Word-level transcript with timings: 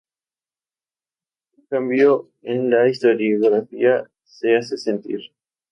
Un 1.59 1.63
cambio 1.67 2.31
en 2.41 2.71
la 2.71 2.89
historiografía 2.89 4.09
se 4.25 4.57
hacía 4.57 4.75
sentir. 4.75 5.19